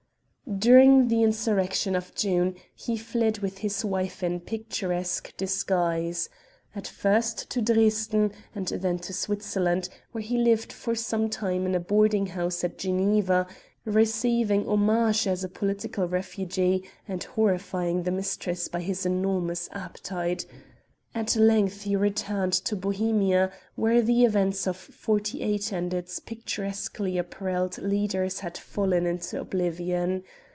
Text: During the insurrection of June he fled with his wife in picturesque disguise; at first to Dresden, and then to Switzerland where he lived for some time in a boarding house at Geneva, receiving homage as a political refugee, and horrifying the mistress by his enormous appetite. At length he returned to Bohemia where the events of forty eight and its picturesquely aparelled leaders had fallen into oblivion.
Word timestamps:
During 0.57 1.07
the 1.07 1.23
insurrection 1.23 1.95
of 1.95 2.13
June 2.13 2.55
he 2.75 2.97
fled 2.97 3.39
with 3.39 3.59
his 3.59 3.85
wife 3.85 4.21
in 4.21 4.41
picturesque 4.41 5.33
disguise; 5.37 6.27
at 6.75 6.85
first 6.85 7.49
to 7.51 7.61
Dresden, 7.61 8.33
and 8.53 8.67
then 8.67 8.99
to 8.99 9.13
Switzerland 9.13 9.87
where 10.11 10.21
he 10.21 10.37
lived 10.37 10.73
for 10.73 10.93
some 10.93 11.29
time 11.29 11.65
in 11.65 11.73
a 11.73 11.79
boarding 11.79 12.25
house 12.27 12.65
at 12.65 12.77
Geneva, 12.77 13.47
receiving 13.85 14.67
homage 14.67 15.25
as 15.25 15.45
a 15.45 15.49
political 15.49 16.05
refugee, 16.05 16.83
and 17.07 17.23
horrifying 17.23 18.03
the 18.03 18.11
mistress 18.11 18.67
by 18.67 18.81
his 18.81 19.05
enormous 19.05 19.69
appetite. 19.71 20.45
At 21.13 21.35
length 21.35 21.81
he 21.81 21.97
returned 21.97 22.53
to 22.53 22.73
Bohemia 22.77 23.51
where 23.75 24.01
the 24.01 24.23
events 24.23 24.65
of 24.65 24.77
forty 24.77 25.41
eight 25.41 25.73
and 25.73 25.93
its 25.93 26.21
picturesquely 26.21 27.17
aparelled 27.19 27.77
leaders 27.79 28.39
had 28.39 28.57
fallen 28.57 29.05
into 29.05 29.41
oblivion. 29.41 30.23